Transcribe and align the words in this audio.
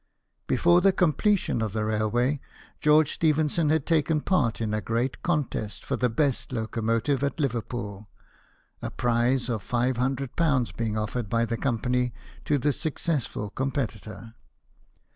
Before 0.47 0.81
the 0.81 0.91
completion 0.91 1.61
of 1.61 1.73
the 1.73 1.85
railway, 1.85 2.41
George 2.79 3.13
Stephenson 3.13 3.69
had 3.69 3.85
taken 3.85 4.19
part 4.19 4.59
in 4.59 4.73
a 4.73 4.81
great 4.81 5.21
contest 5.21 5.85
for 5.85 5.95
the 5.95 6.09
best 6.09 6.51
locomotive 6.51 7.23
at 7.23 7.39
Liverpool, 7.39 8.09
a 8.81 8.89
prize 8.89 9.47
of 9.47 9.61
^500 9.63 9.99
having 10.31 10.67
been 10.75 10.97
offered 10.97 11.29
by 11.29 11.45
the 11.45 11.55
company 11.55 12.13
to 12.45 12.57
the 12.57 12.73
successful 12.73 13.51
competitor. 13.51 14.33